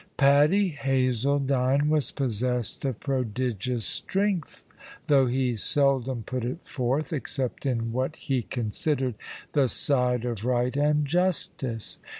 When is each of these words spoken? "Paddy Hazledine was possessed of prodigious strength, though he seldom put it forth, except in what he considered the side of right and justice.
"Paddy 0.17 0.69
Hazledine 0.69 1.87
was 1.87 2.11
possessed 2.11 2.83
of 2.85 2.99
prodigious 2.99 3.85
strength, 3.85 4.63
though 5.05 5.27
he 5.27 5.55
seldom 5.55 6.23
put 6.23 6.43
it 6.43 6.65
forth, 6.65 7.13
except 7.13 7.67
in 7.67 7.91
what 7.93 8.15
he 8.15 8.41
considered 8.41 9.13
the 9.53 9.67
side 9.67 10.25
of 10.25 10.43
right 10.43 10.75
and 10.75 11.05
justice. 11.05 11.99